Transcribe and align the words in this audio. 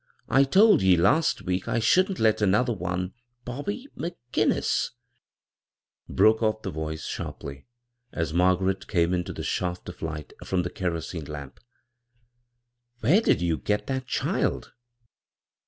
"I 0.39 0.45
told 0.45 0.81
ye 0.81 0.97
last 0.97 1.43
week 1.43 1.67
I 1.67 1.77
shouldn't 1.77 2.17
let 2.17 2.41
another 2.41 2.73
one— 2.73 3.13
Bobby 3.45 3.87
McGinnisI" 3.95 4.89
broke 6.09 6.41
off 6.41 6.63
the 6.63 6.71
voice 6.71 7.05
sharply, 7.05 7.67
as 8.11 8.33
Margaret 8.33 8.87
came 8.87 9.13
into 9.13 9.31
the 9.31 9.43
shaft 9.43 9.87
of 9.89 10.01
light 10.01 10.33
from 10.43 10.63
the 10.63 10.71
kerosene 10.71 11.25
lamp." 11.25 11.59
Where 13.01 13.21
did 13.21 13.43
you 13.43 13.57
get 13.59 13.85
that 13.85 14.07
duld?" 14.07 14.71